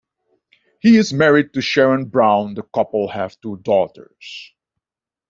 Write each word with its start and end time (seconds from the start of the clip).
He 0.79 0.97
is 0.97 1.13
married 1.13 1.53
to 1.53 1.61
Sharon 1.61 2.05
Brown; 2.05 2.55
the 2.55 2.63
couple 2.63 3.09
have 3.09 3.39
two 3.39 3.57
daughters. 3.57 4.51